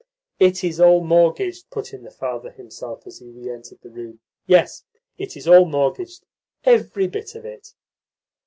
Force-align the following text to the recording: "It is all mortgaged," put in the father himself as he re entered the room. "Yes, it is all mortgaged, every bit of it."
"It 0.39 0.63
is 0.63 0.79
all 0.81 1.03
mortgaged," 1.03 1.69
put 1.69 1.93
in 1.93 2.01
the 2.01 2.09
father 2.09 2.49
himself 2.49 3.05
as 3.05 3.19
he 3.19 3.29
re 3.29 3.51
entered 3.51 3.81
the 3.83 3.91
room. 3.91 4.19
"Yes, 4.47 4.83
it 5.19 5.37
is 5.37 5.47
all 5.47 5.65
mortgaged, 5.65 6.25
every 6.63 7.05
bit 7.05 7.35
of 7.35 7.45
it." 7.45 7.75